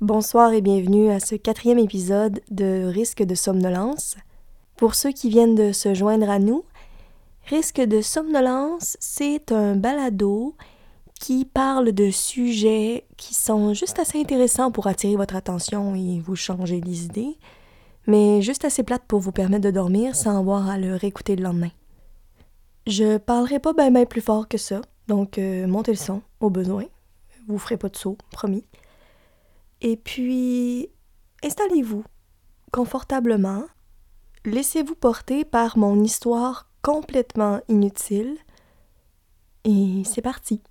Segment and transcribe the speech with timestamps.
[0.00, 4.16] Bonsoir et bienvenue à ce quatrième épisode de Risque de somnolence.
[4.76, 6.64] Pour ceux qui viennent de se joindre à nous,
[7.48, 10.56] Risque de somnolence, c'est un balado
[11.20, 16.34] qui parle de sujets qui sont juste assez intéressants pour attirer votre attention et vous
[16.34, 17.36] changer les idées,
[18.06, 21.42] mais juste assez plates pour vous permettre de dormir sans avoir à le réécouter le
[21.42, 21.72] lendemain.
[22.86, 26.48] Je parlerai pas bien ben plus fort que ça, donc euh, montez le son au
[26.48, 26.84] besoin.
[27.48, 28.64] Vous ferez pas de saut, promis.
[29.80, 30.88] Et puis,
[31.42, 32.04] installez-vous
[32.72, 33.64] confortablement.
[34.44, 38.38] Laissez-vous porter par mon histoire complètement inutile.
[39.64, 40.62] Et c'est parti.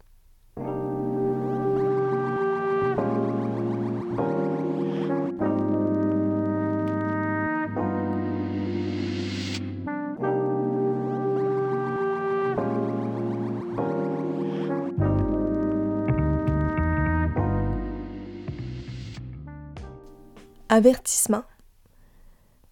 [20.72, 21.44] Avertissement.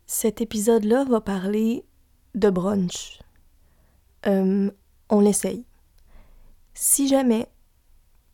[0.05, 1.83] Cet épisode-là va parler
[2.35, 3.19] de brunch.
[4.27, 4.69] Euh,
[5.09, 5.66] on l'essaye.
[6.75, 7.47] Si jamais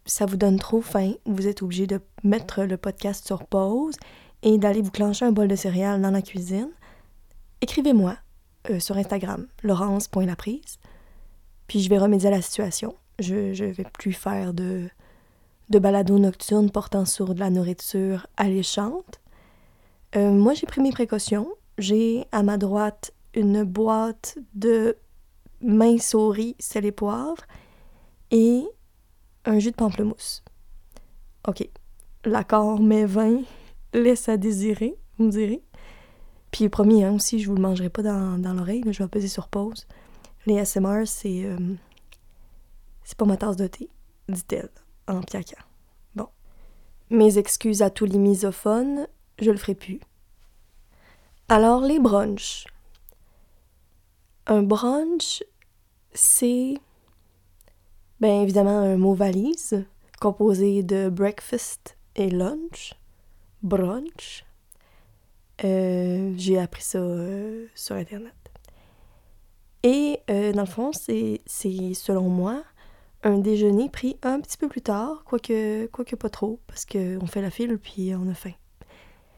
[0.05, 3.95] ça vous donne trop faim, vous êtes obligé de mettre le podcast sur pause
[4.41, 6.71] et d'aller vous clencher un bol de céréales dans la cuisine,
[7.61, 8.17] écrivez-moi
[8.69, 10.77] euh, sur Instagram, laurence.laprise,
[11.67, 12.95] puis je vais remédier à la situation.
[13.19, 14.89] Je ne vais plus faire de,
[15.69, 19.21] de balado nocturne portant sur de la nourriture alléchante.
[20.15, 21.47] Euh, moi, j'ai pris mes précautions.
[21.77, 24.97] J'ai à ma droite une boîte de
[25.61, 27.43] mince souris, sel et poivre
[28.31, 28.63] et
[29.45, 30.43] un jus de pamplemousse.
[31.47, 31.67] OK.
[32.25, 33.41] L'accord mais vin
[33.93, 35.63] laisse à désirer, vous me direz.
[36.51, 39.47] Puis promis, hein, aussi, je vous le mangerai pas dans, l'oreille, je vais peser sur
[39.47, 39.87] pause.
[40.45, 41.45] Les ASMR, c'est.
[41.45, 41.57] Euh,
[43.03, 43.89] c'est pas ma tasse de thé,
[44.29, 44.69] dit-elle,
[45.07, 45.61] en piaquant.
[46.15, 46.27] Bon.
[47.09, 49.07] Mes excuses à tous les misophones,
[49.39, 49.99] je le ferai plus.
[51.49, 52.65] Alors, les brunchs.
[54.47, 55.43] Un brunch,
[56.13, 56.75] c'est.
[58.19, 59.85] Bien évidemment, un mot valise
[60.19, 62.93] composé de breakfast et lunch.
[63.61, 64.45] Brunch.
[65.63, 68.33] Euh, j'ai appris ça euh, sur Internet.
[69.83, 71.41] Et euh, dans le fond, c'est,
[71.93, 72.63] selon moi
[73.23, 77.41] un déjeuner pris un petit peu plus tard, quoique, quoique pas trop, parce qu'on fait
[77.41, 78.53] la file puis on a faim.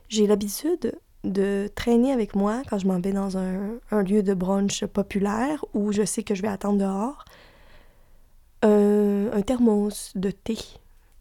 [0.09, 0.93] J'ai l'habitude
[1.23, 5.91] de traîner avec moi quand je m'en vais dans un, lieu de brunch populaire où
[5.91, 7.25] je sais que je vais attendre dehors
[8.61, 10.57] un, thermos de thé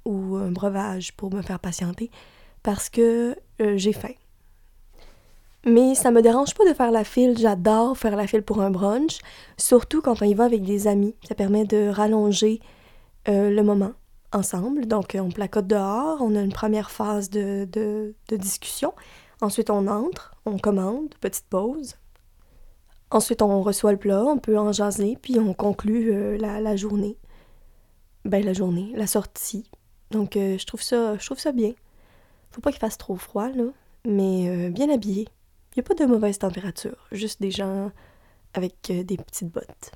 [0.04, 2.10] ou un breuvage pour me faire patienter
[2.62, 4.14] parce que euh, j'ai faim.
[5.66, 8.70] Mais ça me dérange pas de faire la file, j'adore faire la file pour un
[8.70, 9.20] brunch,
[9.56, 11.14] surtout quand on y va avec des amis.
[11.26, 12.60] Ça permet de rallonger
[13.28, 13.92] euh, le moment
[14.34, 14.86] ensemble.
[14.86, 18.92] Donc on placote dehors, on a une première phase de, de discussion
[19.40, 21.96] Ensuite, on entre, on commande, petite pause.
[23.10, 27.18] Ensuite, on reçoit le plat, on peut en jaser, puis on conclut euh, la, journée.
[28.24, 29.68] Ben, la journée, la sortie.
[30.10, 31.72] Donc, euh, je trouve ça je trouve ça bien.
[32.52, 33.64] Faut pas qu'il fasse trop froid, là,
[34.06, 35.28] mais euh, bien habillé.
[35.72, 37.90] Il n'y a pas de mauvaise température, juste des gens
[38.54, 39.90] avec des petites bottes.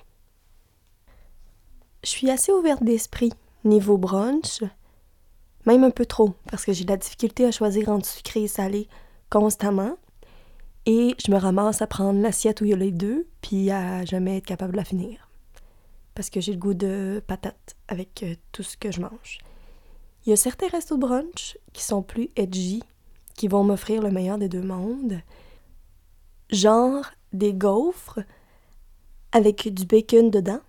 [2.03, 3.33] Je suis assez ouverte d'esprit
[3.65, 4.63] niveau brunch,
[5.67, 8.49] même un peu trop, parce que j'ai de la difficulté à choisir entre sucré et
[8.49, 8.89] salé
[9.31, 9.97] constamment.
[10.87, 14.05] Et je me ramasse à prendre l'assiette où il y a les deux, puis à
[14.05, 15.29] jamais être capable de la finir.
[16.15, 19.39] Parce que j'ai le goût de patate avec euh, tout ce que je mange.
[20.25, 22.83] Il y a certains restos brunch qui sont plus edgy,
[23.37, 25.21] qui vont m'offrir le meilleur des deux mondes.
[26.51, 28.21] Genre des gaufres
[29.33, 30.61] avec du bacon dedans,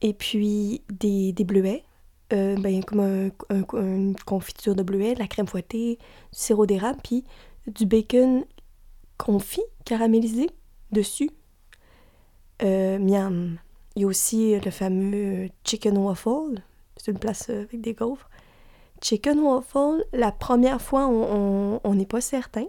[0.00, 1.84] et puis des, des bleuets,
[2.32, 3.30] euh, ben, comme
[3.74, 5.98] une confiture de bleuets, de la crème fouettée,
[6.32, 7.24] du sirop d'érable, puis
[7.66, 8.44] du bacon
[9.18, 10.50] confit, caramélisé,
[10.92, 11.30] dessus.
[12.62, 13.58] Euh, miam.
[13.96, 16.62] Il y a aussi le fameux chicken waffle.
[16.96, 18.28] C'est une place euh, avec des gaufres.
[19.02, 22.66] Chicken waffle, la première fois, on n'est pas certain.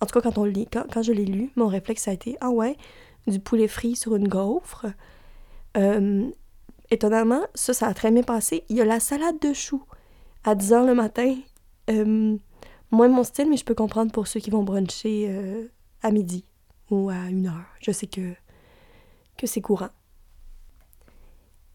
[0.00, 2.50] En tout cas, quand, on lit, quand, je l'ai lu, mon réflexe a été Ah
[2.50, 2.76] ouais,
[3.26, 4.86] du poulet frit sur une gaufre.
[5.76, 6.30] Euh,
[6.90, 8.64] étonnamment, ça, ça a très bien passé.
[8.68, 9.84] Il y a la salade de choux
[10.44, 11.36] à 10 h le matin.
[11.90, 12.36] Euh,
[12.90, 15.66] moins mon style, mais je peux comprendre pour ceux qui vont bruncher euh,
[16.02, 16.44] à midi
[16.90, 17.66] ou à une heure.
[17.80, 18.34] Je sais que,
[19.36, 19.90] que c'est courant.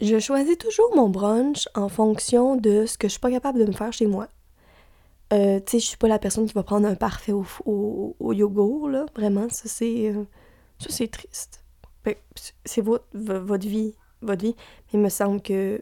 [0.01, 3.65] Je choisis toujours mon brunch en fonction de ce que je suis pas capable de
[3.65, 4.27] me faire chez moi.
[5.31, 8.33] Euh, tu sais, je suis pas la personne qui va prendre un parfait au, au,
[8.33, 9.05] yogourt, là.
[9.15, 10.25] Vraiment, ça c'est, euh,
[10.79, 11.63] ça c'est triste.
[12.03, 12.15] Ben,
[12.65, 14.55] c'est votre, votre vie, votre vie.
[14.93, 15.81] Il me semble que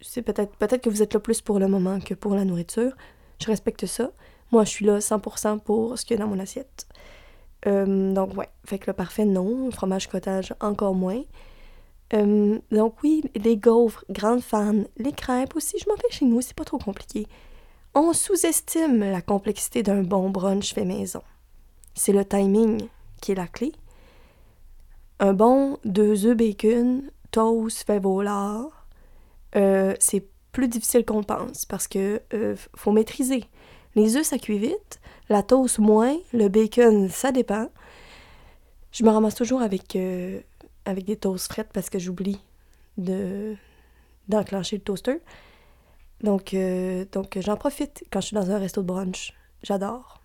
[0.00, 2.92] c'est peut-être, peut-être que vous êtes là plus pour le moment que pour la nourriture.
[3.40, 4.10] Je respecte ça.
[4.52, 6.86] Moi, je suis là 100% pour ce qu'il y a dans mon assiette.
[7.66, 8.48] Euh, donc, ouais.
[8.64, 9.70] Fait que le parfait, non.
[9.70, 11.22] Fromage cottage, encore moins.
[12.12, 14.86] Euh, donc, oui, les gaufres, grande fan.
[14.96, 17.26] Les crêpes aussi, je m'en fais chez nous, c'est pas trop compliqué.
[17.94, 21.22] On sous-estime la complexité d'un bon brunch fait maison.
[21.94, 22.88] C'est le timing
[23.20, 23.72] qui est la clé.
[25.20, 28.86] Un bon deux œufs bacon, toast fait volard,
[29.56, 33.44] euh, c'est plus difficile qu'on pense parce que euh, faut maîtriser.
[33.94, 37.68] Les œufs, ça cuit vite, la toast moins, le bacon, ça dépend.
[38.92, 40.40] Je me ramasse toujours avec, euh,
[40.84, 42.40] avec des toasts frettes parce que j'oublie
[42.96, 43.56] de
[44.28, 45.20] d'enclencher le toaster.
[46.22, 46.56] Donc,
[47.12, 49.34] donc j'en profite quand je suis dans un resto de brunch.
[49.62, 50.20] J'adore.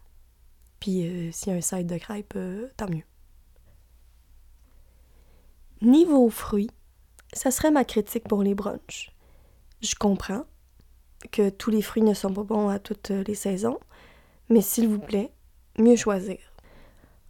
[0.79, 2.37] Puis s'il y a un side de crêpes,
[2.77, 3.08] tant mieux.
[5.81, 6.71] Niveau fruits,
[7.31, 9.11] ça serait ma critique pour les brunchs.
[9.81, 10.43] Je comprends
[11.31, 13.79] que tous les fruits ne sont pas bons à toutes les saisons,
[14.49, 15.31] mais s'il vous plaît,
[15.77, 16.37] mieux choisir.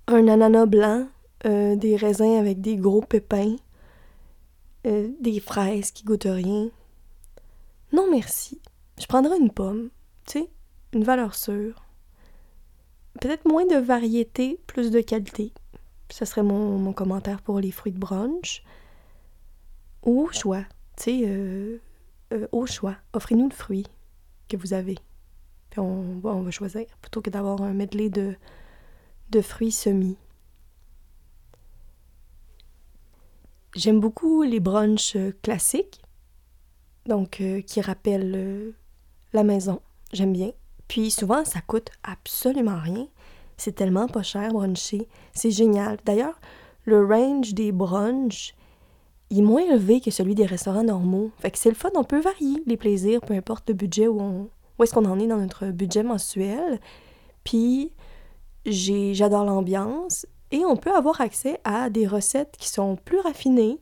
[0.07, 1.07] Un ananas blanc,
[1.46, 3.56] euh, des raisins avec des gros pépins,
[4.88, 6.69] euh, des fraises qui goûtent rien.
[7.94, 8.60] Non merci.
[9.00, 9.90] Je prendrais une pomme,
[10.25, 10.50] tu sais,
[10.94, 11.86] une valeur sûre.
[13.22, 15.54] Peut-être moins de variété, plus de qualité.
[16.09, 18.63] Ce serait mon, commentaire pour les fruits de brunch.
[20.01, 20.63] Au choix,
[20.97, 21.77] tu sais, euh,
[22.33, 23.85] euh, au choix, offrez-nous le fruit
[24.47, 24.97] que vous avez.
[25.69, 28.35] Puis on, on va choisir, plutôt que d'avoir un medley de,
[29.29, 30.17] de fruits semis.
[33.75, 36.01] J'aime beaucoup les brunchs euh, classiques,
[37.05, 38.73] donc qui rappellent
[39.33, 39.81] la maison.
[40.12, 40.51] J'aime bien.
[40.88, 43.07] Puis souvent, ça coûte absolument rien.
[43.59, 45.07] C'est tellement pas cher, bruncher.
[45.33, 45.97] C'est génial.
[46.06, 46.39] D'ailleurs,
[46.85, 48.56] le range des brunchs
[49.29, 51.31] est moins élevé que celui des restaurants normaux.
[51.39, 54.19] Fait que c'est le fun, on peut varier les plaisirs, peu importe le budget où,
[54.21, 56.79] on, où qu'on en est dans notre budget mensuel.
[57.44, 57.91] Puis,
[58.65, 63.77] j'adore l'ambiance et on peut avoir accès à des recettes qui sont plus raffinées,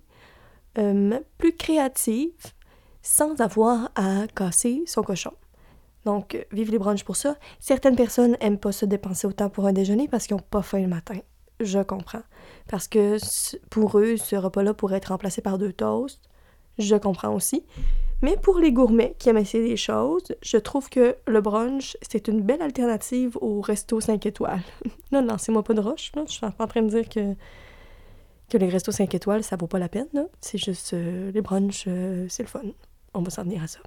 [0.79, 2.31] euh, plus créatives,
[3.03, 5.33] sans avoir à casser son cochon.
[6.07, 7.35] Donc, vive les brunchs pour ça.
[7.59, 10.79] Certaines personnes aiment pas se dépenser autant pour un déjeuner parce qu'ils n'ont pas faim
[10.79, 11.17] le matin.
[11.59, 12.21] Je comprends.
[12.69, 13.17] Parce que
[13.69, 16.21] pour eux, ce repas-là pourrait être remplacé par deux toasts.
[16.77, 17.65] Je comprends aussi.
[18.21, 22.29] Mais pour les gourmets qui aiment essayer des choses, je trouve que le brunch, c'est
[22.29, 24.63] une belle alternative au resto 5 étoiles.
[25.11, 26.13] non, lancez-moi pas de roche.
[26.15, 27.35] Je suis pas en train de dire que,
[28.49, 30.07] que les restos 5 étoiles, ça vaut pas la peine.
[30.39, 32.61] C'est juste euh, les brunchs, euh, c'est le fun.
[33.13, 33.79] On va s'en tenir à ça.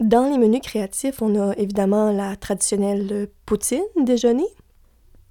[0.00, 4.46] Dans les menus créatifs, on a évidemment la traditionnelle poutine déjeuner.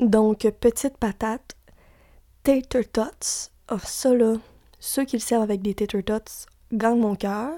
[0.01, 1.55] Donc, petites patates,
[2.43, 3.49] tater tots.
[3.71, 4.35] Oh, ça là,
[4.79, 7.53] ceux qui le servent avec des tater tots gagnent mon cœur.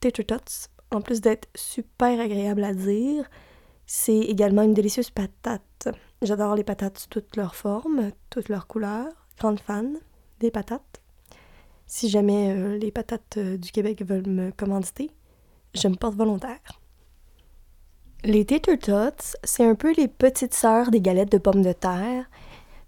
[0.00, 3.28] Tater tots, en plus d'être super agréable à dire,
[3.86, 5.88] c'est également une délicieuse patate.
[6.22, 9.12] J'adore les patates toutes leurs formes, toutes leurs couleurs.
[9.38, 9.98] Grande fan
[10.40, 11.02] des patates.
[11.86, 15.10] Si jamais euh, les patates euh, du Québec veulent me commanditer,
[15.74, 16.80] je me porte volontaire.
[18.24, 22.28] Les tater tots, c'est un peu les petites sœurs des galettes de pommes de terre.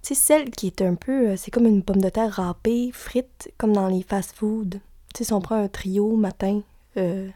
[0.03, 3.53] C'est celle qui est un peu, euh, c'est comme une pomme de terre râpée, frite,
[3.57, 4.81] comme dans les fast-food.
[5.15, 6.63] Tu si on prend un trio matin,
[6.97, 7.29] euh,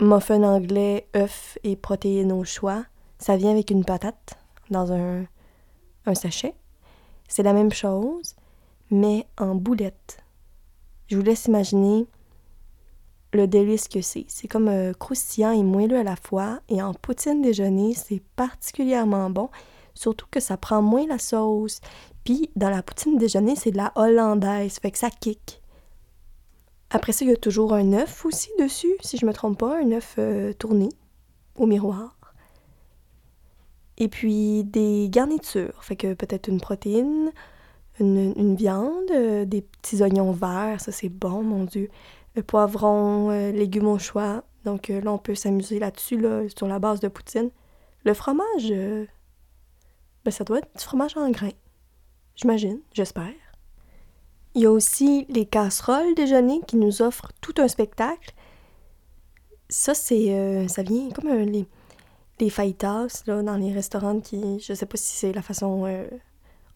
[0.00, 2.84] muffin anglais, œuf et protéines au choix,
[3.18, 4.34] ça vient avec une patate
[4.70, 5.24] dans un,
[6.06, 6.54] un sachet.
[7.28, 8.34] C'est la même chose,
[8.90, 10.18] mais en boulette.
[11.06, 12.06] Je vous laisse imaginer
[13.34, 14.24] le délice que c'est.
[14.28, 16.60] C'est comme euh, croustillant et moelleux à la fois.
[16.68, 19.50] Et en poutine déjeuner, c'est particulièrement bon.
[19.94, 21.80] Surtout que ça prend moins la sauce.
[22.24, 24.78] Puis dans la poutine déjeuner, c'est de la hollandaise.
[24.80, 25.60] Fait que ça kick.
[26.90, 29.80] Après ça, il y a toujours un œuf aussi dessus, si je me trompe pas,
[29.80, 30.88] un œuf euh, tourné
[31.56, 32.16] au miroir.
[33.98, 37.32] Et puis des garnitures, fait que peut-être une protéine,
[38.00, 41.90] une, viande, euh, des petits oignons verts, ça c'est bon, mon Dieu
[42.42, 44.42] poivron, euh, légumes au choix.
[44.64, 47.50] Donc euh, là, on peut s'amuser là-dessus, là, sur la base de poutine.
[48.04, 49.06] Le fromage, euh,
[50.24, 51.52] ben, ça doit être du fromage en grains.
[52.34, 53.32] J'imagine, j'espère.
[54.54, 58.34] Il y a aussi les casseroles déjeuner qui nous offrent tout un spectacle.
[59.68, 60.68] Ça, c'est.
[60.68, 61.66] ça vient comme les,
[62.38, 64.60] les fajitas là, dans les restaurants qui.
[64.60, 65.88] Je sais pas si c'est la façon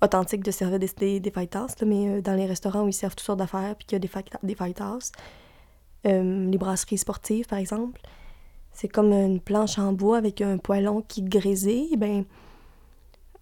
[0.02, 3.26] authentique de servir des, des, des fajitas, mais dans les restaurants où ils servent toutes
[3.26, 4.10] sortes d'affaires puis qu'il y a des,
[4.42, 5.12] des fajitas,
[6.06, 8.00] euh, les brasseries sportives, par exemple.
[8.72, 11.96] C'est comme une planche en bois avec un poêlon qui grésille.
[11.96, 12.24] Ben,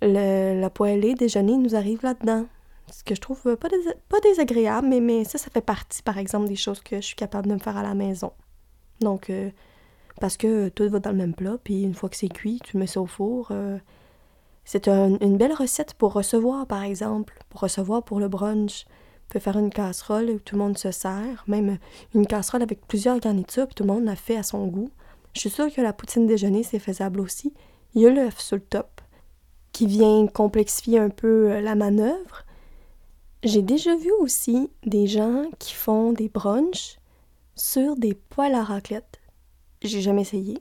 [0.02, 2.46] le, la poêlée déjeuner nous arrive là-dedans.
[2.90, 3.68] Ce que je trouve pas,
[4.08, 7.48] pas désagréable, mais, ça, ça fait partie, par exemple, des choses que je suis capable
[7.48, 8.32] de me faire à la maison.
[9.00, 9.50] Donc, euh,
[10.20, 12.76] parce que tout va dans le même plat, puis une fois que c'est cuit, tu
[12.78, 13.48] mets ça au four.
[13.50, 13.78] Euh,
[14.64, 18.86] c'est une belle recette pour recevoir, par exemple, pour recevoir pour le brunch.
[19.28, 21.78] Tu peux faire une casserole où tout le monde se sert, même
[22.14, 24.90] une casserole avec plusieurs garnitures, puis tout le monde l'a fait à son goût.
[25.34, 27.52] Je suis sûre que la poutine déjeuner, c'est faisable aussi.
[27.94, 29.00] Il y a l'œuf sur le top,
[29.72, 32.44] qui vient complexifier un peu euh, la manœuvre.
[33.42, 36.96] J'ai déjà vu aussi des gens qui font des brunchs
[37.54, 39.20] sur des poêles à raclette.
[39.82, 40.58] J'ai jamais essayé,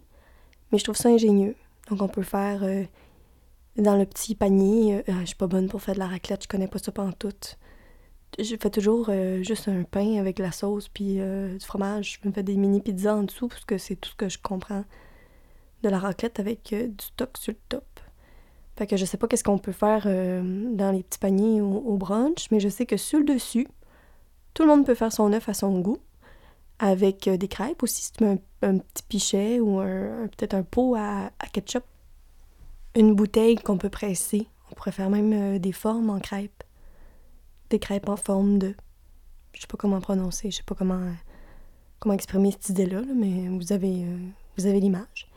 [0.72, 1.56] mais je trouve ça ingénieux.
[1.90, 2.84] Donc on peut faire euh,
[3.78, 5.04] dans le petit panier.
[5.08, 7.30] Euh, je suis pas bonne pour faire de la raclette, je connais pas ça tout.
[8.38, 12.20] Je fais toujours euh, juste un pain avec la sauce puis du fromage.
[12.22, 14.38] Je me fais des mini pizzas en dessous parce que c'est tout ce que je
[14.40, 14.84] comprends
[15.84, 17.86] de la raclette avec du stock sur le top.
[18.78, 22.48] Fait que je sais pas qu'est-ce qu'on peut faire dans les petits paniers au, brunch,
[22.52, 23.68] mais je sais que sur le dessus,
[24.54, 26.00] tout le monde peut faire son œuf à son goût
[26.80, 30.64] avec euh, des crêpes aussi, si tu mets un, petit pichet ou un, peut-être un
[30.64, 31.84] pot à, ketchup.
[32.96, 34.48] Une bouteille qu'on peut presser.
[34.72, 36.64] On pourrait faire même euh, des formes en crêpes.
[37.70, 38.76] Des crêpes en forme de.
[39.54, 41.12] Je sais pas comment prononcer, je sais pas comment,
[42.00, 45.28] comment exprimer cette idée-là, mais vous avez, euh, avez l'image.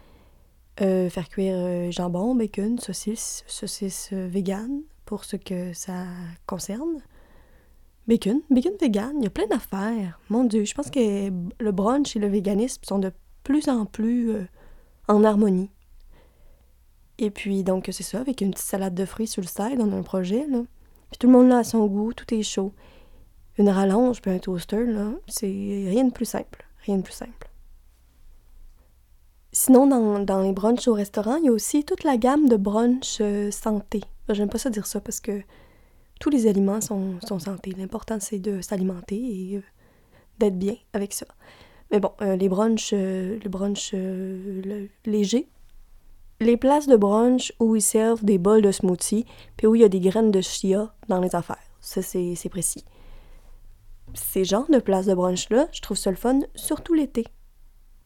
[0.79, 6.05] faire cuire jambon, bacon, saucisse, saucisse vegan pour ce que ça
[6.47, 7.01] concerne.
[8.09, 10.19] Bacon, bacon vegan, il y a plein d'affaires.
[10.31, 14.31] Mon Dieu, je pense que le brunch et le véganisme sont de plus en plus
[14.31, 14.45] euh,
[15.09, 15.71] en harmonie.
[17.19, 19.93] Et puis, donc, c'est ça, avec une petite salade de fruits sur le side, on
[19.93, 20.63] a un projet, là.
[21.11, 22.73] Puis tout le monde là a son goût, tout est chaud.
[23.57, 26.65] Une rallonge puis un toaster, là, c'est rien de plus simple.
[26.85, 27.51] Rien de plus simple.
[29.51, 29.87] Sinon,
[30.25, 33.51] dans, les brunchs au restaurant, il y a aussi toute la gamme de brunch euh,
[33.51, 34.03] santé.
[34.29, 35.43] J'aime pas ça dire ça parce que
[36.19, 37.73] tous les aliments sont, sont santé.
[37.77, 39.63] L'important, c'est de s'alimenter et euh,
[40.39, 41.27] d'être bien avec ça.
[41.91, 43.95] Mais bon, euh, les brunchs, euh, le brunch
[45.07, 45.49] léger.
[46.41, 49.27] Les places de brunch où ils servent des bols de smoothie,
[49.57, 51.57] puis où il y a des graines de chia dans les affaires.
[51.81, 52.85] Ça, c'est précis.
[54.15, 57.27] Ces genres de places de brunch-là, je trouve ça le fun, surtout l'été.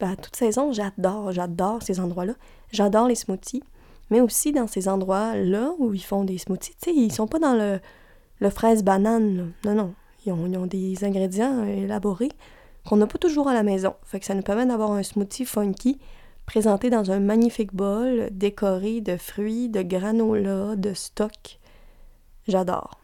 [0.01, 2.35] Ben, toute saison, j'adore, j'adore ces endroits-là.
[2.73, 3.63] J'adore les smoothies,
[4.11, 6.75] mais aussi dans ces endroits-là où ils font des smoothies.
[6.83, 7.79] Tu sais, ils sont pas dans le
[8.43, 9.53] le fraise banane.
[9.65, 9.95] Non, non.
[10.27, 12.31] Ils ont, des ingrédients élaborés
[12.87, 13.95] qu'on n'a pas toujours à la maison.
[14.05, 15.99] Fait que ça nous permet d'avoir un smoothie funky
[16.53, 21.59] présenté dans un magnifique bol décoré de fruits, de granola, de stock.
[22.47, 23.01] J'adore.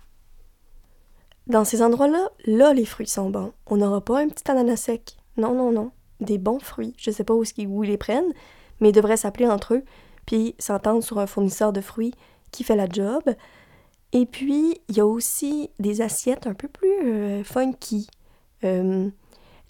[1.46, 3.54] Dans ces endroits-là, là, les fruits sont bons.
[3.66, 5.16] On n'aura pas un petit ananas sec.
[5.38, 5.92] Non, non, non.
[6.20, 6.92] Des bons fruits.
[6.98, 8.34] Je sais pas où, où ils les prennent,
[8.80, 9.82] mais ils devraient s'appeler entre eux,
[10.26, 12.12] puis s'entendre sur un fournisseur de fruits
[12.52, 13.22] qui fait la job.
[14.12, 18.08] Et puis, il y a aussi des assiettes un peu plus euh, funky.
[18.64, 19.08] Euh,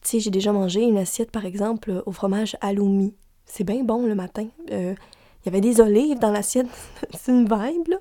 [0.02, 3.14] tu sais, j'ai déjà mangé une assiette, par exemple, au fromage halloumi.
[3.48, 4.46] C'est bien bon le matin.
[4.70, 4.94] Euh,
[5.40, 6.68] il y avait des olives dans l'assiette.
[7.18, 7.96] c'est une vibe, là.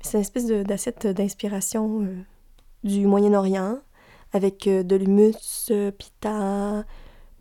[0.00, 2.04] C'est une espèce d'assiette d'inspiration
[2.82, 3.78] du Moyen-Orient,
[4.32, 6.84] avec de l'humus, pita,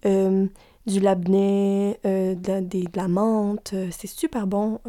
[0.04, 3.74] du labneh, de, de, la menthe.
[3.90, 4.80] C'est super bon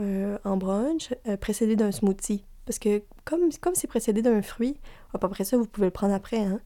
[0.45, 2.45] en brunch, précédé d'un smoothie.
[2.67, 4.77] Parce que comme c'est précédé d'un fruit,
[5.15, 6.41] à près ça, vous pouvez le prendre après.
[6.41, 6.61] Hein?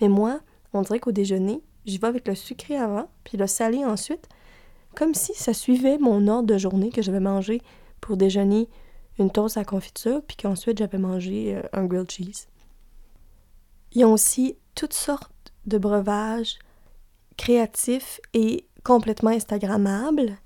[0.00, 0.40] Mais moi,
[0.72, 4.28] on dirait qu'au déjeuner, j'y vais avec le sucré avant, puis le salé ensuite,
[4.96, 7.62] comme si ça suivait mon ordre de journée que j'avais mangé
[8.00, 8.68] pour déjeuner
[9.18, 12.46] une toast à confiture, puis qu'ensuite j'avais mangé euh, un grilled cheese.
[13.92, 16.58] Ils ont aussi toutes sortes de breuvages
[17.36, 20.36] créatifs et complètement instagrammables.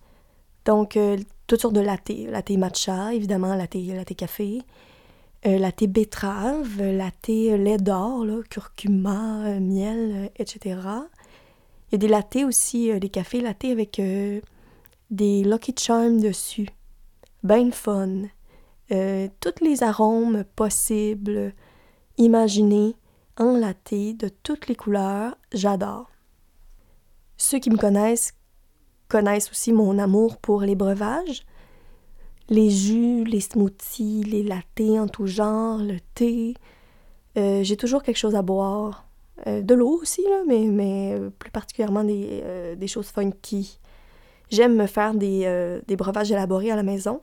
[0.65, 2.11] Donc, euh, toutes sortes de latte.
[2.29, 4.63] Latte matcha, évidemment, latte, latte café.
[5.47, 10.79] Euh, la thé betterave, la thé lait d'or, curcuma, euh, miel, etc.
[11.97, 14.01] Y des lattés aussi, des cafés lattés avec
[15.11, 16.69] des Lucky Charms dessus.
[17.43, 18.25] Ben fun.
[18.89, 21.55] tous les arômes possibles,
[22.19, 22.97] imaginés,
[23.39, 26.11] en latte, de toutes les couleurs, j'adore.
[27.39, 28.35] Ceux qui me connaissent
[29.09, 31.47] connaissent aussi mon amour pour les breuvages
[32.49, 36.55] les jus, les smoothies, les lattés en tout genre, le thé.
[37.37, 39.06] Euh, j'ai toujours quelque chose à boire.
[39.47, 42.43] Euh, de l'eau aussi, mais, euh, plus particulièrement des,
[42.77, 43.79] des, choses funky.
[44.51, 47.21] J'aime me faire des, breuvages élaborés à la maison.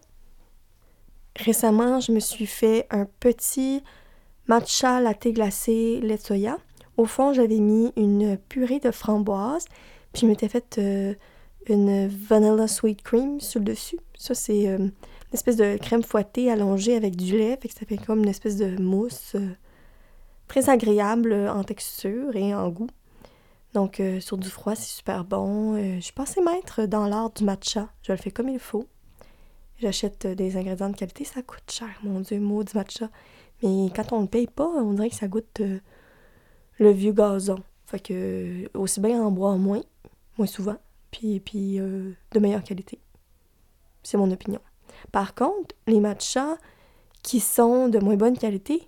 [1.36, 3.82] Récemment, je me suis fait un petit
[4.48, 6.58] matcha latte glacé lait de soya.
[6.98, 9.66] Au fond, j'avais mis une purée de framboise,
[10.12, 10.80] puis je m'étais fait
[11.68, 13.98] une vanilla sweet cream sur le dessus.
[14.16, 14.68] Ça, c'est
[15.34, 18.30] une espèce de crème fouettée allongée avec du lait, fait que ça fait comme une
[18.30, 19.50] espèce de mousse euh,
[20.54, 22.90] très agréable en texture et en goût.
[23.74, 25.74] Donc, euh, sur du froid, c'est super bon.
[25.74, 27.90] Euh, je suis passée maître dans l'art du matcha.
[28.04, 28.86] Je le fais comme il faut.
[29.80, 31.24] J'achète euh, des ingrédients de qualité.
[31.24, 33.10] Ça coûte cher, mon Dieu, mot du matcha.
[33.64, 35.60] Mais quand on le paye pas, on dirait que ça goûte
[36.78, 37.64] le vieux gazon.
[37.88, 39.82] Fait que, aussi bien en boire moins,
[40.38, 40.78] moins souvent,
[41.10, 43.00] puis, puis de meilleure qualité.
[44.04, 44.60] C'est mon opinion.
[45.12, 46.58] Par contre, les matchas
[47.24, 48.88] qui sont de moins bonne qualité,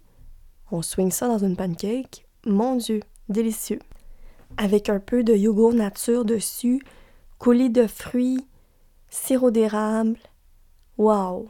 [0.72, 2.26] on swing ça dans une pancake.
[2.46, 3.80] Mon Dieu, délicieux
[4.58, 6.82] avec un peu de yogourt nature dessus,
[7.40, 8.46] coulis de fruits,
[9.10, 10.18] sirop d'érable.
[10.98, 11.50] Wow!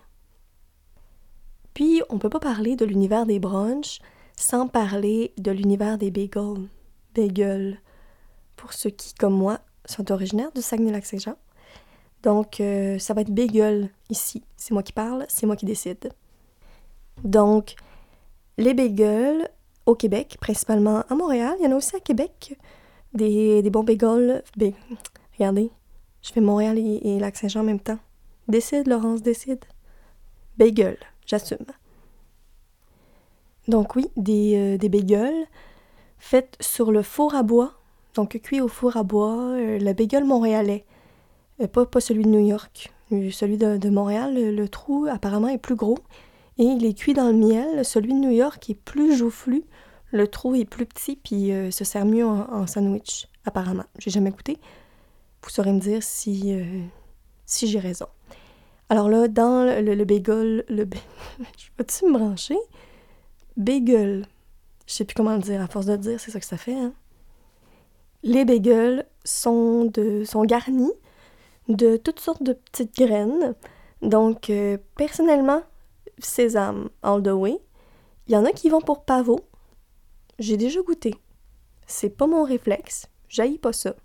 [1.74, 4.00] Puis, on peut pas parler de l'univers des brunchs
[4.38, 6.68] sans parler de l'univers des bagels.
[7.14, 7.80] Bagels.
[8.56, 11.36] Pour ceux qui, comme moi, sont originaires du Saguenay-Lac-Saint-Jean.
[12.24, 14.44] Donc, euh, ça va être bagel ici.
[14.58, 16.12] C'est moi qui parle, c'est moi qui décide.
[17.24, 17.76] Donc,
[18.58, 19.50] les bagels
[19.86, 22.58] au Québec, principalement à Montréal, il y en a aussi à Québec,
[23.14, 24.44] des, des bons bagels.
[25.38, 25.72] regardez,
[26.22, 28.00] je fais Montréal et, Lac-Saint-Jean en même temps.
[28.48, 29.64] Décide, Laurence, décide.
[30.58, 31.66] Bagel, j'assume.
[33.68, 35.46] Donc oui, des, euh, des bagels
[36.18, 37.74] faits sur le four à bois,
[38.16, 40.86] donc cuit au four à bois, euh, le bagel montréalais,
[41.62, 42.92] euh, pas, pas celui de New York.
[43.12, 46.00] Celui de, Montréal, le, trou apparemment est plus gros
[46.58, 47.86] et il est cuit dans le miel.
[47.86, 49.64] Celui de New York est plus joufflu,
[50.12, 53.86] le trou est plus petit puis euh, se sert mieux en, sandwich, apparemment.
[54.00, 54.58] J'ai jamais goûté.
[55.44, 56.82] Vous saurez me dire si, euh,
[57.46, 58.08] si j'ai raison.
[58.90, 60.88] Alors là, dans le, le bagel, le
[61.58, 62.58] je peux-tu me brancher?
[63.58, 64.28] Bagel.
[64.86, 66.58] Je sais plus comment le dire, à force de le dire, c'est ça que ça
[66.58, 66.94] fait, hein?
[68.24, 70.92] Les bagels sont, de, sont garnis
[71.68, 73.56] de toutes sortes de petites graines.
[74.02, 75.62] Donc, euh, personnellement,
[76.20, 77.60] sésame all the way.
[78.28, 79.42] Il y en a qui vont pour pavot,
[80.40, 81.16] j'ai déjà goûté.
[81.88, 83.08] C'est pas mon réflexe.
[83.30, 83.96] J'haïs pas ça.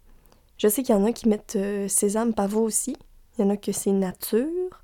[0.58, 2.96] Je sais qu'il y en a qui mettent euh, sésame pavot aussi.
[3.38, 4.82] Il y en a que c'est nature.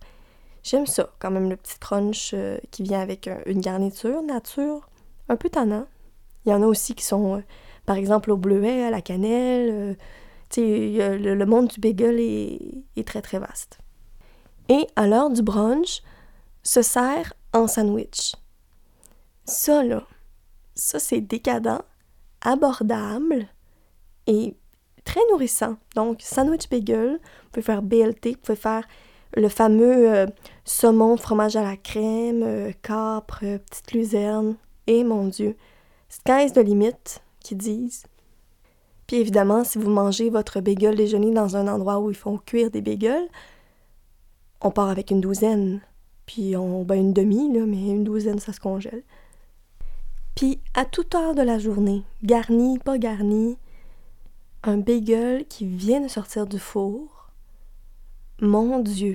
[0.62, 4.89] J'aime ça, quand même, le petit crunch euh, qui vient avec une garniture nature.
[5.28, 5.86] Un peu tannant.
[6.45, 7.41] Il y en a aussi qui sont, euh,
[7.84, 9.97] par exemple, au bleuet, à la cannelle.
[10.49, 13.78] tu sais, le, monde du bagel est très, très vaste.
[14.69, 16.02] Et à l'heure du brunch,
[16.67, 18.35] se sert en sandwich.
[19.45, 20.02] Ça, là,
[20.75, 21.83] ça, c'est décadent,
[22.41, 23.47] abordable
[24.26, 24.57] et
[25.05, 25.76] très nourrissant.
[25.95, 28.87] Donc, sandwich bagel, vous pouvez faire BLT, vous pouvez faire
[29.35, 30.26] le fameux euh,
[30.65, 34.57] saumon, fromage à la crème, euh, capre, euh, petite luzerne.
[34.89, 35.57] Et mon Dieu,
[36.09, 38.05] sky's de limite, qui disent.
[39.07, 42.73] Puis évidemment, si vous mangez votre bagel déjeuner dans un endroit où ils font cuire
[42.73, 43.29] des bagels,
[44.61, 45.81] on part avec une douzaine.
[46.26, 49.02] Puis on, ben une demi, là, mais une douzaine, ça se congèle.
[50.34, 53.56] Puis à toute heure de la journée, garni, pas garni,
[54.62, 57.30] un bagel qui vient de sortir du four.
[58.41, 59.15] Mon Dieu!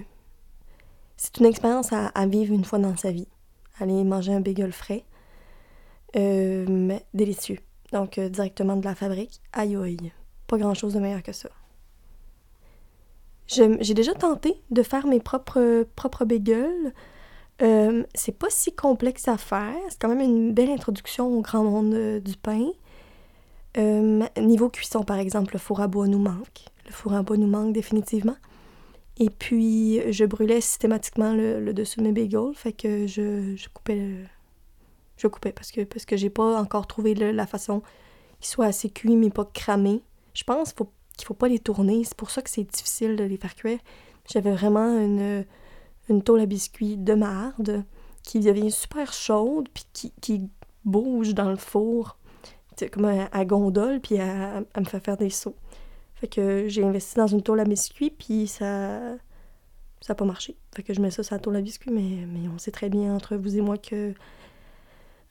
[1.18, 3.28] C'est une expérience à, vivre une fois dans sa vie.
[3.80, 5.04] Aller manger un bagel frais,
[6.16, 7.60] euh, mais délicieux.
[7.92, 9.40] Donc euh, directement de la fabrique.
[9.54, 10.12] Aïe aïe.
[10.48, 11.50] Pas grand chose de meilleur que ça.
[13.52, 16.94] J'ai déjà tenté de faire mes propres, propres bagels.
[17.62, 19.76] Euh, c'est pas si complexe à faire.
[19.90, 22.68] C'est quand même une belle introduction au grand monde euh, du pain.
[23.78, 26.66] Euh, niveau cuisson, par exemple, le four à bois nous manque.
[26.86, 28.38] Le four à bois nous manque définitivement.
[29.20, 32.56] Et puis, je brûlais systématiquement le, dessus de mes bagels.
[32.56, 34.16] Fait que je, je coupais
[35.18, 37.82] Je coupais parce que, parce que j'ai pas encore trouvé la façon
[38.40, 40.02] qu'il soit assez cuit mais pas cramé.
[40.34, 42.04] Je pense qu'il faut, qu'il faut pas les tourner.
[42.04, 43.80] C'est pour ça que c'est difficile de les faire cuire.
[44.28, 45.46] J'avais vraiment une
[46.10, 47.84] une tôle à biscuits de marde
[48.24, 50.50] qui devient super chaude puis qui, qui
[50.86, 52.18] bouge dans le four
[52.92, 55.56] comme à, gondole puis à, me faire faire des sauts.
[56.16, 59.16] Fait que j'ai investi dans une tôle à biscuits puis ça
[60.02, 60.56] ça n'a pas marché.
[60.76, 62.90] Fait que je mets ça sur la tôle à biscuits mais, mais on sait très
[62.90, 64.14] bien entre vous et moi que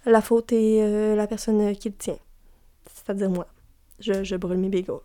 [0.06, 2.18] la faute est euh, la personne qui le tient.
[2.86, 3.46] C'est-à-dire moi.
[3.98, 5.00] Je, je brûle mes bagels.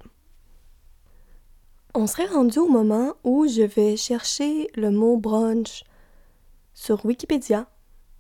[1.98, 5.86] On serait rendu au moment où je vais chercher le mot brunch
[6.74, 7.70] sur Wikipédia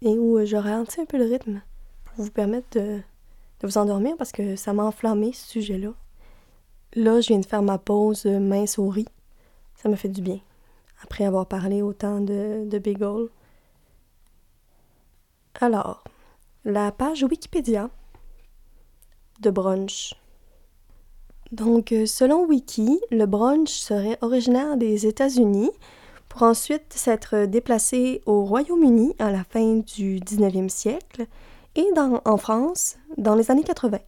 [0.01, 1.61] et où je ralentis un peu le rythme
[2.05, 3.01] pour vous permettre de,
[3.61, 5.89] vous endormir parce que ça m'a enflammé ce sujet-là.
[6.93, 9.09] Là, je viens de faire ma pause mince au riz.
[9.75, 10.39] Ça me fait du bien.
[11.03, 13.27] Après avoir parlé autant de, de bagel.
[15.59, 16.05] Alors,
[16.63, 17.89] la page Wikipédia
[19.41, 20.15] de brunch.
[21.55, 25.71] Donc, euh, selon Wiki, le brunch serait originaire des États-Unis
[26.27, 31.27] pour ensuite s'être déplacé au Royaume-Uni à la fin du 19e siècle
[31.77, 33.99] et en France dans les années 80.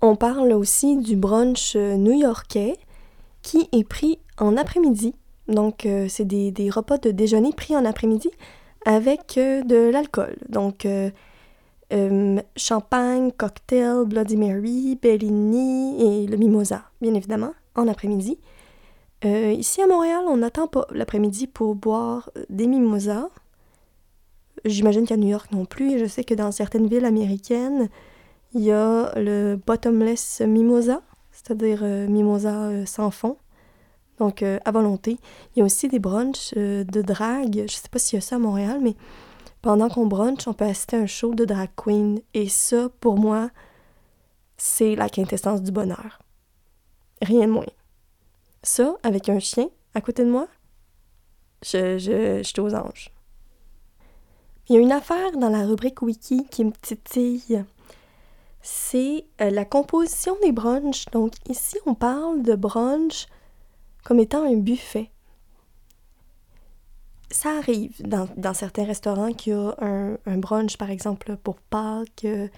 [0.00, 2.78] On parle aussi du brunch new-yorkais
[3.42, 5.14] qui est pris en après-midi.
[5.48, 8.30] Donc, c'est des, repas de déjeuner pris en après-midi
[8.86, 10.36] avec de l'alcool.
[10.48, 11.10] Donc, euh,
[12.56, 18.38] champagne, cocktail, Bloody Mary, Bellini et le mimosa, bien évidemment, en après-midi.
[19.24, 23.28] Euh, ici à Montréal, on n'attend pas l'après-midi pour boire des mimosas.
[24.64, 25.98] J'imagine qu'à New York non plus.
[25.98, 27.88] Je sais que dans certaines villes américaines,
[28.54, 31.02] il y a le bottomless mimosa,
[31.32, 33.36] c'est-à-dire euh, mimosa sans fond.
[34.18, 35.18] Donc à volonté.
[35.54, 37.64] Il y a aussi des brunchs de drague.
[37.66, 38.94] Je sais pas s'il y a ça à Montréal, mais
[39.64, 42.20] pendant qu'on brunch, on peut assister à un show de drag queen.
[42.34, 43.48] Et ça, pour moi,
[44.58, 46.20] c'est la quintessence du bonheur.
[47.22, 47.64] Rien de moins.
[48.62, 50.48] Ça, avec un chien à côté de moi,
[51.62, 53.10] je, je, je suis aux anges.
[54.68, 57.64] Il y a une affaire dans la rubrique wiki qui me titille.
[58.60, 61.06] C'est euh, la composition des brunchs.
[61.10, 63.28] Donc ici, on parle de brunch
[64.04, 65.10] comme étant un buffet
[67.30, 72.48] ça arrive dans, certains restaurants qu'il y a un, brunch, par exemple, pour Pâques, euh,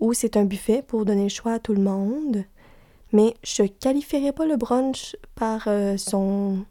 [0.00, 2.44] où c'est un buffet pour donner le choix à tout le monde.
[3.12, 6.64] Mais je qualifierais pas le brunch par euh, son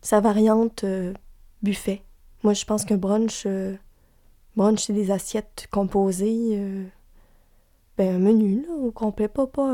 [0.00, 1.14] sa variante euh,
[1.62, 2.02] buffet.
[2.42, 3.46] Moi, je pense qu'un brunch,
[4.56, 6.60] brunch, c'est des assiettes composées,
[7.96, 9.72] ben, un menu, là, au complet, pas, pas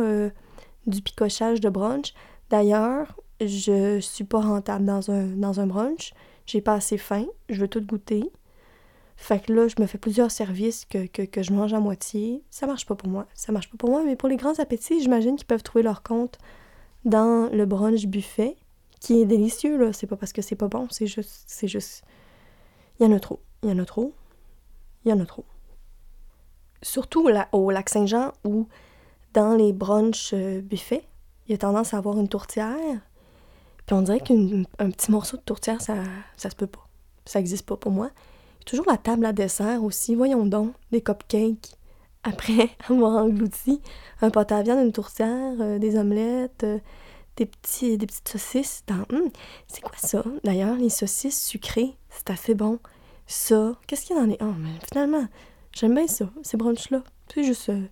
[0.87, 2.13] du picochage de brunch.
[2.51, 6.13] D'ailleurs, je suis pas rentable dans un, dans un brunch
[6.49, 8.33] j'ai pas assez faim, je veux tout goûter.
[9.17, 12.43] Fait que là, je me fais plusieurs services que, que, je mange à moitié.
[12.51, 13.27] Ça marche pas pour moi.
[13.35, 16.03] Ça marche pas pour moi, mais pour les grands appétits, j'imagine qu'ils peuvent trouver leur
[16.03, 16.39] compte
[17.05, 18.57] dans le brunch buffet,
[19.01, 19.93] qui est délicieux, là.
[19.93, 21.45] C'est pas parce que c'est pas bon, c'est juste.
[21.47, 22.03] C'est juste.
[22.99, 23.41] Il y en a trop.
[23.63, 24.15] Il y en a trop.
[25.05, 25.45] Il y en a trop.
[26.81, 28.69] Surtout au lac Saint-Jean où,
[29.35, 31.05] dans les brunchs euh, buffets,
[31.47, 33.01] il y a tendance à avoir une tourtière
[33.89, 35.95] puis on dirait qu'un petit morceau de tourtière, ça,
[36.37, 36.87] ça se peut pas.
[37.25, 38.11] Ça existe pas pour moi.
[38.67, 40.15] toujours la table à dessert aussi.
[40.15, 41.75] Voyons donc, des cupcakes.
[42.23, 43.81] Après avoir englouti
[44.21, 46.79] un pot à viande, une tourtière, euh, des omelettes, euh,
[47.39, 48.85] des, petits, des petites saucisses.
[49.11, 49.31] Hum,
[49.69, 50.23] c'est quoi ça?
[50.45, 52.81] D'ailleurs, les saucisses sucrées, c'est assez bon.
[53.27, 54.37] Ça, qu'est-ce qu'il y a dans les...
[54.43, 55.27] Oh, mais finalement,
[55.73, 57.03] j'aime bien ça, ces brunchs-là.
[57.33, 57.71] C'est juste...
[57.71, 57.87] Euh,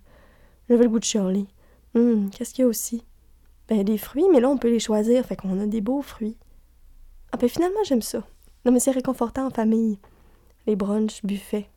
[0.69, 1.47] j'avais le goût de Shirley.
[1.95, 3.03] Hum, qu'est-ce qu'il y a aussi?
[3.67, 6.37] Ben, des fruits, mais là, on peut les choisir, fait qu'on a des beaux fruits.
[7.31, 8.23] Ah, ben, finalement, j'aime ça.
[8.65, 9.99] Non, mais c'est réconfortant en famille.
[10.65, 11.67] Les brunchs, buffets.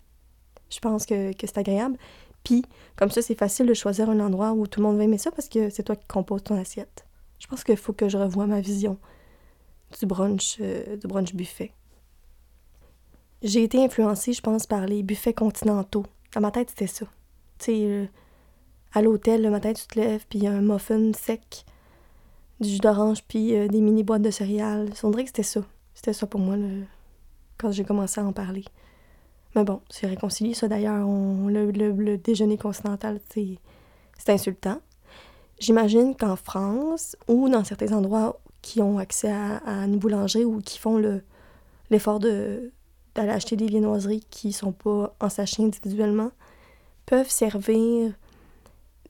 [0.71, 1.97] Je pense que, c'est agréable.
[2.45, 2.65] Puis,
[2.97, 5.31] comme ça, c'est facile de choisir un endroit où tout le monde va aimer ça
[5.31, 7.05] parce que c'est toi qui composes ton assiette.
[7.39, 8.99] Je pense qu'il faut que je revoie ma vision
[9.99, 11.73] du brunch, euh, du brunch buffet.
[13.43, 16.05] J'ai été influencée, je pense, par les buffets continentaux.
[16.35, 17.07] Dans ma tête, c'était ça.
[17.59, 18.07] Tu sais, euh,
[18.93, 21.65] à l'hôtel, le matin, tu te lèves, puis il y a un muffin sec
[22.61, 24.91] du jus d'orange puis euh, des mini boîtes de céréales.
[25.03, 25.63] On dirait que c'était ça.
[25.95, 26.57] C'était ça pour moi
[27.59, 28.65] quand j'ai commencé à en parler.
[29.55, 31.07] Mais bon, c'est réconcilié ça d'ailleurs.
[31.07, 33.59] Le, déjeuner continental, c'est
[34.29, 34.79] insultant.
[35.59, 40.79] J'imagine qu'en France ou dans certains endroits qui ont accès à, une boulangerie ou qui
[40.79, 40.99] font
[41.91, 42.73] l'effort de
[43.15, 46.31] d'aller acheter des viennoiseries qui sont pas en sachet individuellement,
[47.07, 48.13] peuvent servir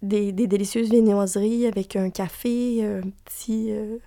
[0.02, 3.98] des, délicieuses viennoiseries avec un café, un petit, euh,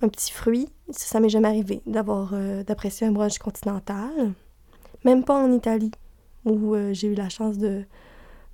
[0.00, 0.68] un petit fruit.
[0.90, 4.32] Ça, m'est jamais arrivé d'avoir euh, d'apprécier un brunch continental.
[5.04, 5.92] Même pas en Italie,
[6.44, 7.84] où euh, j'ai eu la chance de,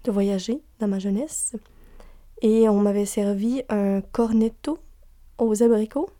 [0.04, 1.57] de voyager dans ma jeunesse.
[2.40, 4.78] Et on m'avait servi un cornetto
[5.38, 6.11] aux abricots.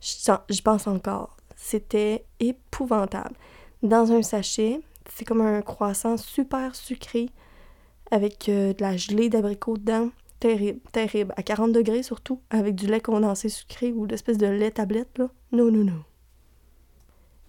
[0.00, 1.36] J'y pense encore.
[1.56, 3.34] C'était épouvantable.
[3.82, 7.30] Dans un sachet, c'est comme un croissant super sucré
[8.10, 10.10] avec euh, de la gelée d'abricot dedans.
[10.40, 11.34] Terrible, terrible.
[11.36, 15.28] À 40 degrés surtout, avec du lait condensé sucré ou l'espèce de lait tablette, là.
[15.52, 16.04] Non, non, non.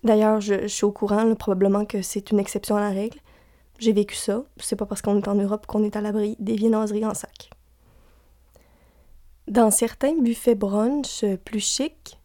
[0.04, 3.19] D'ailleurs, je, suis au courant, probablement que c'est une exception à la règle.
[3.80, 4.43] J'ai vécu ça.
[4.58, 7.50] C'est pas parce qu'on est en Europe qu'on est à l'abri des viennoiseries en sac.
[9.48, 12.19] Dans certains buffets brunch plus chics,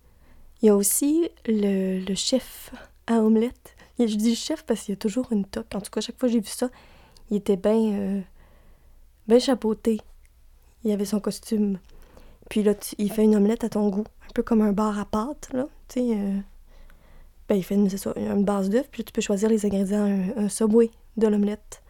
[0.62, 2.73] il y a aussi le, chef
[3.07, 3.77] à omelette.
[3.99, 5.75] Je dis chef parce qu'il y a toujours une toque.
[5.75, 6.70] En tout cas, chaque fois que j'ai vu ça,
[7.31, 8.25] il était bien
[9.29, 10.01] euh, chapeauté.
[10.85, 11.79] Il avait son costume.
[12.51, 14.05] Puis là, il fait une omelette à ton goût.
[14.29, 15.67] Un peu comme un bar à pâte, là.
[15.89, 16.39] Tu sais, euh,
[17.49, 20.05] ben, il fait une, base d'œuf, puis tu peux choisir les ingrédients,
[20.37, 21.83] un, subway de l'omelette.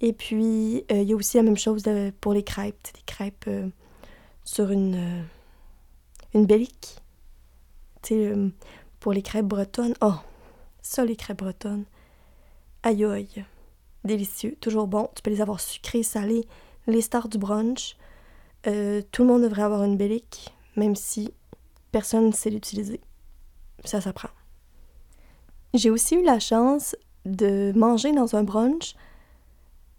[0.00, 1.82] Et puis, euh, il y a aussi la même chose
[2.20, 2.88] pour les crêpes.
[2.94, 3.50] Des crêpes
[4.44, 5.24] sur une,
[6.34, 6.98] une bellique.
[8.02, 8.34] Tu sais,
[9.00, 9.94] pour les crêpes bretonnes.
[10.00, 10.14] Oh,
[10.80, 11.84] ça, les crêpes bretonnes.
[12.82, 13.44] Aïe aïe
[14.04, 15.08] délicieux, toujours bon.
[15.14, 16.46] Tu peux les avoir sucrés, salés,
[16.86, 17.96] les stars du brunch.
[18.66, 21.32] Euh, tout le monde devrait avoir une bélique, même si
[21.90, 23.00] personne ne sait l'utiliser.
[23.84, 24.30] Ça s'apprend.
[25.74, 28.94] J'ai aussi eu la chance de manger dans un brunch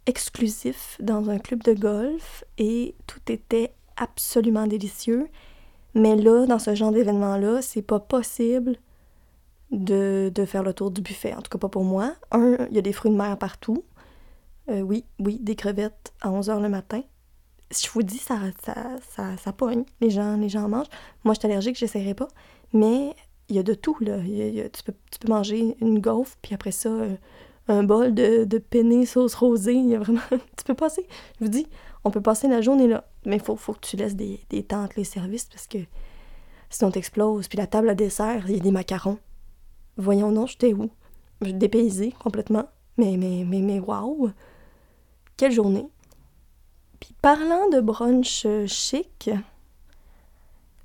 [0.06, 5.28] exclusif dans un club de golf et tout était absolument délicieux.
[5.96, 8.78] Mais là, dans ce genre d'événement-là, c'est pas possible
[9.72, 11.34] de, de, faire le tour du buffet.
[11.34, 12.14] En tout cas, pas pour moi.
[12.32, 13.84] Un, il y a des fruits de mer partout.
[14.70, 17.02] Euh, oui, oui, des crevettes à 11h le matin.
[17.72, 18.76] Je vous dis, ça, ça,
[19.10, 19.84] ça, ça pogne.
[20.00, 20.90] Les gens, les gens mangent.
[21.24, 22.28] Moi, je suis allergique, j'essaierai pas.
[22.72, 23.16] Mais
[23.50, 24.20] il y a de tout, là.
[24.20, 27.16] tu, peux, tu, peux, manger une gaufre, puis après ça, euh,
[27.68, 29.74] un bol de, de sauce rosée.
[29.74, 30.22] Il y a vraiment...
[30.32, 31.06] tu peux passer...
[31.40, 31.68] Je vous dis,
[32.04, 33.06] on peut passer la journée là.
[33.26, 35.80] Mais il faut, faut que tu laisses des, des temps les services, parce que
[36.70, 37.48] sinon t'exploses.
[37.48, 39.18] Puis la table à dessert, il y a des macarons.
[39.98, 40.90] Voyons non, j'étais où?
[41.42, 42.66] Je dépaysée complètement.
[42.98, 44.32] Mais, mais, mais, mais, waouh!
[45.38, 45.90] Quelle journée!
[47.00, 49.30] Puis parlant de brunch euh, chic,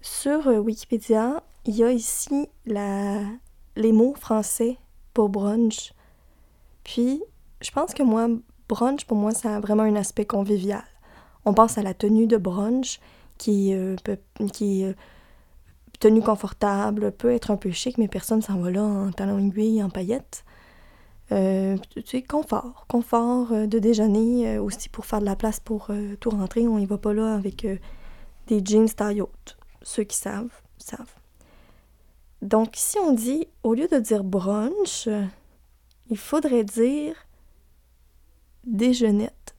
[0.00, 4.78] sur euh, Wikipédia, il y a ici les mots français
[5.12, 5.92] pour brunch.
[6.82, 7.22] Puis,
[7.60, 8.28] je pense que moi,
[8.68, 10.84] brunch, pour moi, ça a vraiment un aspect convivial.
[11.44, 13.00] On pense à la tenue de brunch
[13.36, 14.18] qui, euh, peut,
[14.52, 14.96] qui est
[16.00, 19.82] tenue confortable, peut être un peu chic, mais personne s'en va là en talons aiguilles,
[19.82, 20.44] en paillettes.
[21.30, 22.86] Euh, tu sais, confort.
[22.88, 26.66] Confort euh, de déjeuner euh, aussi pour faire de la place pour tout rentrer.
[26.66, 27.66] On y va pas là avec
[28.46, 29.58] des jeans taille haute.
[29.82, 31.14] Ceux qui savent, savent.
[32.40, 35.08] Donc, si on dit, au lieu de dire brunch,
[36.08, 37.14] il faudrait dire
[38.64, 39.54] déjeunette.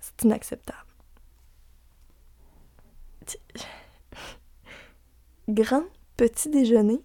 [0.00, 0.78] C'est inacceptable.
[5.48, 5.84] Grand
[6.16, 7.02] petit déjeuner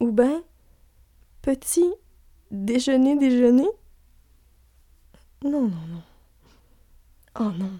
[0.00, 0.42] ou bien
[1.42, 1.92] petit
[2.50, 3.68] déjeuner déjeuner?
[5.44, 6.02] Non, non, non.
[7.38, 7.78] Oh non.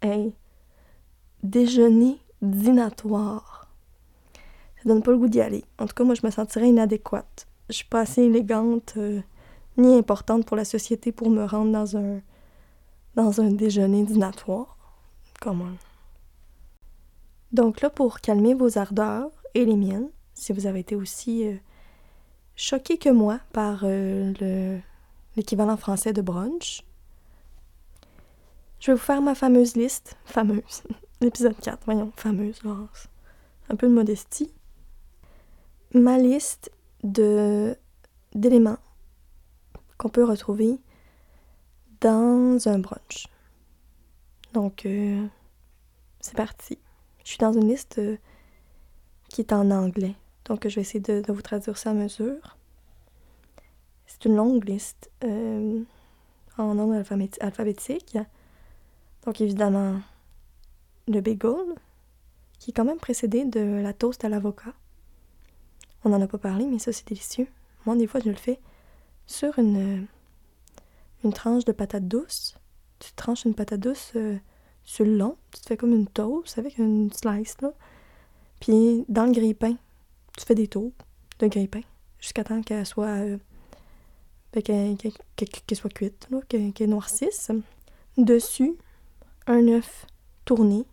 [0.00, 0.32] Hey,
[1.42, 3.68] déjeuner dînatoire.
[4.76, 5.64] Ça donne pas le goût d'y aller.
[5.78, 7.46] En tout cas, moi, je me sentirais inadéquate.
[7.68, 9.20] Je suis pas assez élégante euh,
[9.76, 12.20] ni importante pour la société pour me rendre dans un
[13.14, 14.76] dans un déjeuner dînatoire.
[15.40, 15.72] Comment
[17.52, 21.56] Donc là, pour calmer vos ardeurs et les miennes, si vous avez été aussi euh,
[22.54, 24.78] choqué que moi par euh, le,
[25.36, 26.84] l'équivalent français de brunch.
[28.80, 30.16] Je vais vous faire ma fameuse liste.
[30.24, 30.84] Fameuse.
[31.20, 33.08] L'épisode 4, voyons, fameuse, Laurence.
[33.68, 34.52] Un peu de modestie.
[35.92, 36.70] Ma liste
[37.02, 38.78] d'éléments
[39.96, 40.78] qu'on peut retrouver
[42.00, 43.26] dans un brunch.
[44.52, 45.26] Donc, euh,
[46.20, 46.78] c'est parti.
[47.24, 48.00] Je suis dans une liste
[49.28, 50.14] qui est en anglais.
[50.48, 52.56] Donc, je vais essayer de, vous traduire ça à mesure.
[54.06, 55.82] C'est une longue liste euh,
[56.56, 56.94] en ordre
[57.40, 58.18] alphabétique.
[59.26, 60.00] Donc, évidemment,
[61.06, 61.74] le bagel,
[62.58, 64.72] qui est quand même précédé de la toast à l'avocat.
[66.04, 67.48] On n'en a pas parlé, mais ça, c'est délicieux.
[67.84, 68.58] Moi, des fois, je le fais
[69.26, 70.06] sur une,
[71.24, 72.56] une tranche de patate douce.
[73.00, 74.38] Tu tranches une patate douce euh,
[74.84, 75.36] sur le long.
[75.52, 77.72] Tu te fais comme une toast avec une slice, là.
[78.60, 79.76] Puis, dans le grille-pain,
[80.38, 80.92] tu fais des tours
[81.40, 81.80] de grille-pain
[82.20, 83.38] jusqu'à temps qu'elle soit euh,
[84.52, 87.50] ben, qu'elle soit cuite, qu'elle noircisse.
[88.16, 88.76] Dessus,
[89.46, 90.06] un œuf
[90.44, 90.84] tourné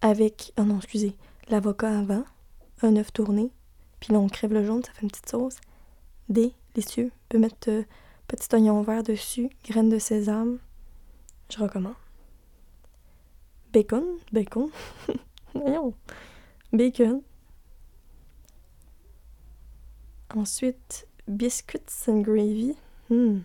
[0.00, 1.16] avec, oh non, excusez,
[1.48, 2.24] l'avocat avant,
[2.82, 3.50] un œuf tourné,
[4.00, 5.56] puis là on crève le jaune, ça fait une petite sauce.
[6.28, 7.10] Délicieux.
[7.12, 7.82] On peut mettre euh,
[8.26, 10.58] petit oignon vert dessus, graines de sésame.
[11.50, 11.94] Je recommande.
[13.72, 14.70] Bacon, bacon.
[15.54, 15.94] Voyons.
[16.72, 17.22] Bacon.
[20.34, 22.76] Ensuite, biscuits and gravy.
[23.10, 23.40] Hmm.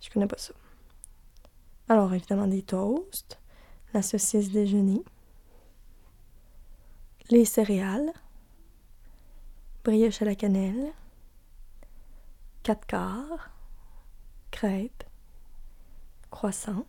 [0.00, 0.54] Je connais pas ça.
[1.88, 3.38] Alors, évidemment, des toasts,
[3.92, 5.02] la saucisse déjeuner,
[7.30, 8.12] les céréales,
[9.84, 10.92] brioche à la cannelle,
[12.62, 13.50] quatre quarts,
[14.50, 15.04] crêpes,
[16.30, 16.86] croissants.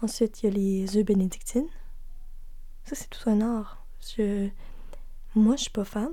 [0.00, 1.70] Ensuite, il y a les œufs bénédictines.
[2.84, 3.84] Ça, c'est tout un art.
[4.00, 4.48] Je...
[5.34, 6.12] Moi, je suis pas fan.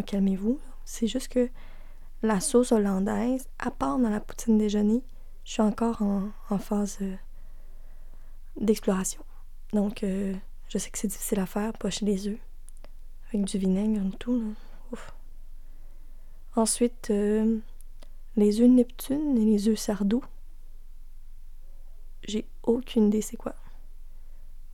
[0.00, 0.58] Calmez-vous.
[0.84, 1.50] C'est juste que
[2.22, 5.02] la sauce hollandaise, à part dans la poutine déjeuner,
[5.44, 7.14] je suis encore en, phase euh,
[8.56, 9.22] d'exploration.
[9.72, 10.34] Donc, euh,
[10.68, 12.38] je sais que c'est difficile à faire, pocher les œufs.
[13.28, 14.54] Avec du vinaigre et tout.
[14.92, 15.14] Ouf.
[16.54, 17.58] Ensuite, euh,
[18.36, 20.22] les œufs Neptune et les œufs Sardou.
[22.24, 23.54] J'ai aucune idée c'est quoi.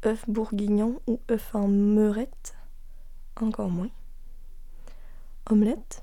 [0.04, 2.54] œufs bourguignon ou œufs en meurette?
[3.40, 3.90] Encore moins.
[5.50, 6.02] Omelette.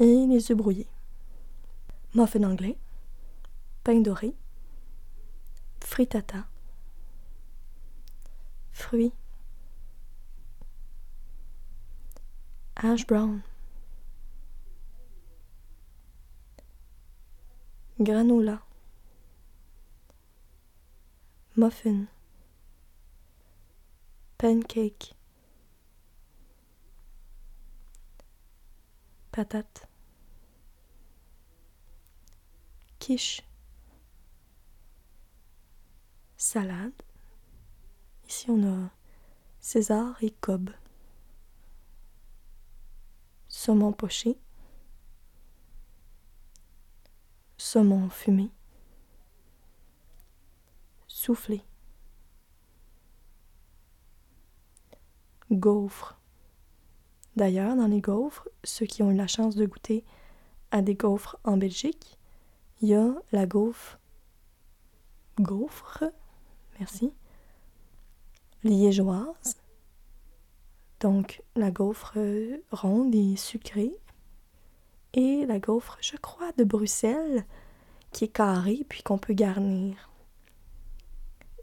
[0.00, 0.88] et les œufs brouillés.
[2.14, 2.76] Muffin anglais,
[3.84, 4.34] pain doré,
[5.80, 6.46] frittata,
[8.72, 9.12] fruits,
[12.76, 13.42] hash brown,
[18.00, 18.62] granola,
[21.56, 22.06] muffin,
[24.38, 25.14] pancake,
[32.98, 33.42] quiche,
[36.36, 36.92] salade.
[38.28, 38.90] Ici on a
[39.58, 40.70] César et Cobb.
[43.48, 44.38] Saumon poché.
[47.56, 48.50] Saumon fumé.
[51.08, 51.62] Soufflé.
[55.50, 56.19] Gaufres.
[57.40, 60.04] D'ailleurs, dans les gaufres, ceux qui ont eu la chance de goûter
[60.72, 62.18] à des gaufres en Belgique,
[62.82, 63.98] il y a la gaufre.
[65.38, 66.04] Gaufre,
[66.78, 67.14] merci.
[68.62, 69.56] Liégeoise.
[71.00, 72.18] Donc, la gaufre
[72.72, 73.96] ronde et sucrée.
[75.14, 77.46] Et la gaufre, je crois, de Bruxelles,
[78.12, 80.10] qui est carrée puis qu'on peut garnir.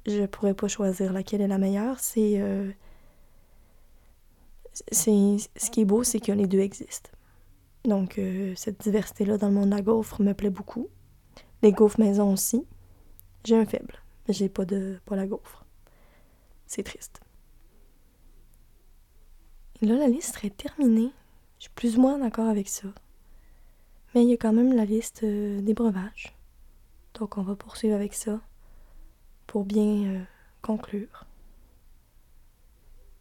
[0.08, 2.00] Je pourrais pas choisir laquelle est la meilleure.
[2.00, 2.42] C'est.
[2.42, 2.72] Euh,
[4.92, 7.10] ce qui est beau, c'est que les deux existent.
[7.86, 10.88] Donc, euh, cette diversité-là dans le monde de la gaufre me plaît beaucoup.
[11.62, 12.66] Les gaufres maison aussi.
[13.44, 13.96] J'ai un faible.
[14.28, 15.66] J'ai pas de pas la gaufre.
[16.66, 17.22] C'est triste.
[19.82, 21.12] Et là, la liste serait terminée.
[21.60, 22.90] Je suis plus ou moins d'accord avec ça.
[24.14, 26.36] Mais il y a quand même la liste euh, des breuvages.
[27.14, 28.40] Donc on va poursuivre avec ça
[29.48, 30.24] pour bien euh,
[30.62, 31.26] conclure.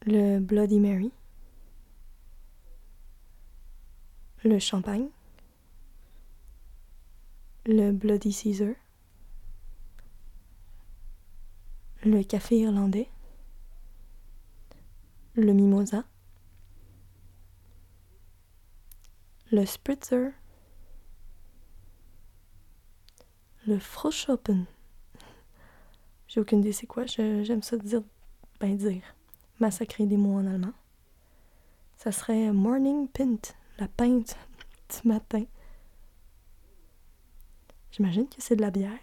[0.04, 1.12] Le Bloody Mary.
[4.46, 5.08] Le champagne.
[7.64, 8.76] Le Bloody Caesar.
[12.04, 13.08] Le café irlandais.
[15.34, 16.04] Le mimosa.
[19.50, 20.30] Le spritzer.
[23.66, 24.66] Le Froschoppen.
[26.28, 27.04] J'ai aucune idée c'est quoi.
[27.06, 28.04] J'aime ça dire,
[28.60, 29.02] ben dire,
[29.58, 30.74] massacrer des mots en allemand.
[31.96, 34.36] Ça serait Morning Pint, la pinte
[34.90, 35.44] du matin.
[37.90, 39.00] J'imagine que c'est de la bière.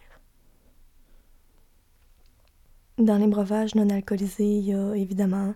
[2.98, 5.56] Dans les breuvages non alcoolisés, il y a évidemment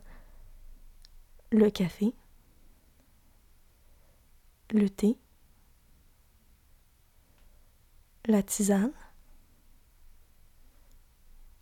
[1.51, 2.13] le café,
[4.71, 5.17] le thé,
[8.25, 8.91] la tisane,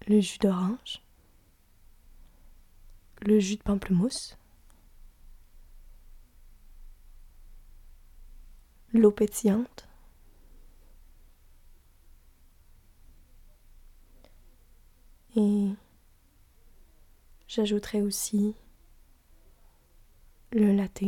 [0.07, 1.03] le jus d'orange,
[3.21, 4.37] le jus de pamplemousse,
[8.97, 9.87] l'eau pétillante,
[15.35, 15.69] et
[17.47, 18.55] j'ajouterai aussi
[20.51, 21.03] le latte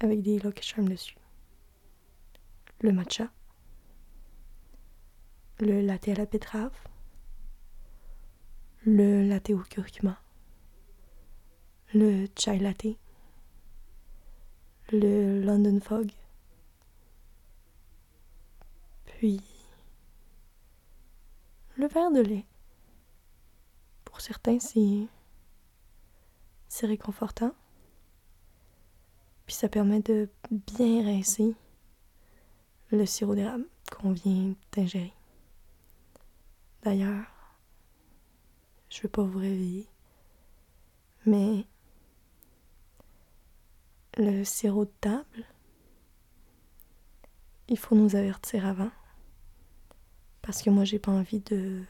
[0.00, 1.16] avec des Charms dessus,
[2.80, 3.30] le matcha,
[5.60, 6.76] le latte à la betterave,
[8.84, 10.20] le latte au curcuma,
[11.94, 12.98] le chai latte,
[14.92, 16.10] le London Fog,
[19.04, 19.40] puis
[21.76, 22.44] le verre de lait.
[24.04, 25.06] Pour certains, c'est
[26.68, 27.52] c'est réconfortant.
[29.46, 31.54] Puis ça permet de bien rincer
[32.90, 35.12] le sirop d'érable qu'on vient d'ingérer.
[36.82, 37.24] D'ailleurs,
[38.90, 39.88] je veux pas vous réveiller,
[41.24, 41.66] mais
[44.16, 45.44] le sirop de table,
[47.68, 48.90] il faut nous avertir avant.
[50.42, 51.82] Parce que moi, j'ai pas envie de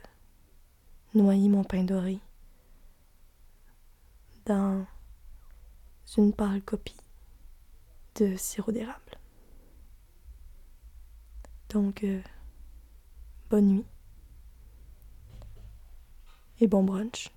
[1.14, 2.18] noyer mon pain doré
[4.46, 4.86] dans
[6.16, 6.96] une pâle copie
[8.14, 9.18] de sirop d'érable.
[11.68, 12.22] Donc, euh,
[13.51, 13.86] bonne nuit
[16.61, 17.30] et bon brunch.